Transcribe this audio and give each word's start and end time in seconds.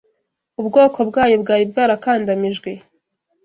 ubwoko 0.59 0.99
bwayo 1.09 1.35
bwari 1.43 1.63
bwarakandamijwe, 1.71 2.69